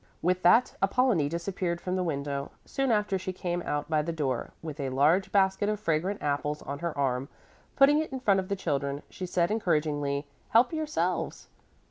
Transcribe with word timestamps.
With 0.23 0.41
that 0.41 0.75
Apollonie 0.81 1.29
disappeared 1.29 1.79
from 1.79 1.95
the 1.95 2.01
window. 2.03 2.49
Soon 2.65 2.91
after 2.91 3.19
she 3.19 3.31
came 3.31 3.61
out 3.61 3.87
by 3.87 4.01
the 4.01 4.11
door 4.11 4.49
with 4.63 4.79
a 4.79 4.89
large 4.89 5.31
basket 5.31 5.69
of 5.69 5.79
fragrant 5.79 6.23
apples 6.23 6.63
on 6.63 6.79
her 6.79 6.97
arm. 6.97 7.29
Putting 7.75 7.99
it 7.99 8.11
in 8.11 8.19
front 8.19 8.39
of 8.39 8.47
the 8.47 8.55
children, 8.55 9.03
she 9.11 9.27
said 9.27 9.51
encouragingly, 9.51 10.25
"Help 10.49 10.73
yourselves." 10.73 11.49